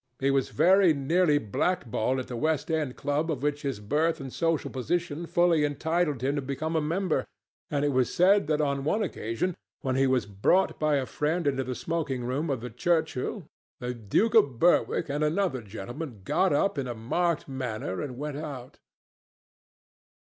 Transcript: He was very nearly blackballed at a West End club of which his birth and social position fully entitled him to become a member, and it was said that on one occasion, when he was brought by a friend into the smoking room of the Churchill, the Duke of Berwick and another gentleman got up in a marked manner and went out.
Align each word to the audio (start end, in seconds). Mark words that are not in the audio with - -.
He 0.19 0.31
was 0.31 0.49
very 0.49 0.95
nearly 0.95 1.37
blackballed 1.37 2.17
at 2.19 2.31
a 2.31 2.35
West 2.35 2.71
End 2.71 2.95
club 2.95 3.29
of 3.29 3.43
which 3.43 3.61
his 3.61 3.79
birth 3.79 4.19
and 4.19 4.33
social 4.33 4.71
position 4.71 5.27
fully 5.27 5.63
entitled 5.63 6.23
him 6.23 6.35
to 6.35 6.41
become 6.41 6.75
a 6.75 6.81
member, 6.81 7.27
and 7.69 7.85
it 7.85 7.89
was 7.93 8.11
said 8.11 8.47
that 8.47 8.59
on 8.59 8.83
one 8.83 9.03
occasion, 9.03 9.55
when 9.81 9.95
he 9.95 10.07
was 10.07 10.25
brought 10.25 10.79
by 10.79 10.95
a 10.95 11.05
friend 11.05 11.45
into 11.45 11.63
the 11.63 11.75
smoking 11.75 12.23
room 12.25 12.49
of 12.49 12.61
the 12.61 12.71
Churchill, 12.71 13.45
the 13.77 13.93
Duke 13.93 14.33
of 14.33 14.57
Berwick 14.57 15.07
and 15.07 15.23
another 15.23 15.61
gentleman 15.61 16.21
got 16.23 16.51
up 16.51 16.79
in 16.79 16.87
a 16.87 16.95
marked 16.95 17.47
manner 17.47 18.01
and 18.01 18.17
went 18.17 18.37
out. 18.37 18.79